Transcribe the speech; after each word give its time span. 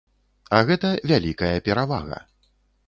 А 0.59 0.61
гэта 0.69 0.89
вялікая 1.11 1.53
перавага. 1.69 2.19